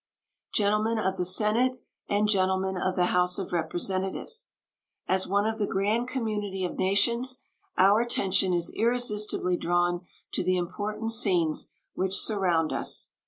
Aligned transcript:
Gentlemen 0.55 0.97
of 0.97 1.17
the 1.17 1.25
Senate 1.25 1.73
and 2.09 2.27
Gentlemen 2.27 2.75
of 2.75 2.95
the 2.95 3.05
House 3.13 3.37
of 3.37 3.53
Representatives: 3.53 4.49
As 5.07 5.27
one 5.27 5.45
of 5.45 5.59
the 5.59 5.67
grand 5.67 6.07
community 6.07 6.65
of 6.65 6.75
nations, 6.75 7.37
our 7.77 8.01
attention 8.01 8.51
is 8.51 8.73
irresistibly 8.75 9.57
drawn 9.57 10.07
to 10.31 10.43
the 10.43 10.57
important 10.57 11.11
scenes 11.11 11.71
which 11.93 12.15
surround 12.15 12.73
us. 12.73 13.11